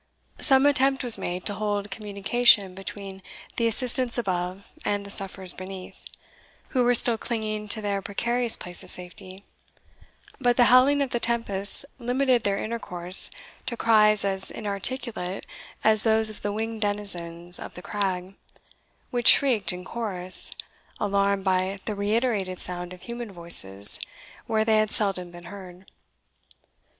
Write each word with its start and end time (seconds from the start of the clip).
Some 0.39 0.65
attempt 0.65 1.03
was 1.03 1.19
made 1.19 1.45
to 1.45 1.53
hold 1.53 1.91
communication 1.91 2.73
between 2.73 3.21
the 3.57 3.67
assistants 3.67 4.17
above 4.17 4.65
and 4.83 5.05
the 5.05 5.11
sufferers 5.11 5.53
beneath, 5.53 6.05
who 6.69 6.83
were 6.83 6.95
still 6.95 7.19
clinging 7.19 7.67
to 7.67 7.81
their 7.83 8.01
precarious 8.01 8.57
place 8.57 8.81
of 8.83 8.89
safety; 8.89 9.45
but 10.39 10.57
the 10.57 10.63
howling 10.73 11.03
of 11.03 11.11
the 11.11 11.19
tempest 11.19 11.85
limited 11.99 12.43
their 12.43 12.57
intercourse 12.57 13.29
to 13.67 13.77
cries 13.77 14.25
as 14.25 14.49
inarticulate 14.49 15.45
as 15.83 16.01
those 16.01 16.31
of 16.31 16.41
the 16.41 16.51
winged 16.51 16.81
denizens 16.81 17.59
of 17.59 17.75
the 17.75 17.83
crag, 17.83 18.33
which 19.11 19.27
shrieked 19.27 19.71
in 19.71 19.85
chorus, 19.85 20.55
alarmed 20.99 21.43
by 21.43 21.77
the 21.85 21.93
reiterated 21.93 22.57
sound 22.59 22.91
of 22.91 23.03
human 23.03 23.31
voices, 23.31 23.99
where 24.47 24.65
they 24.65 24.77
had 24.77 24.89
seldom 24.89 25.29
been 25.29 25.43
heard. 25.45 25.85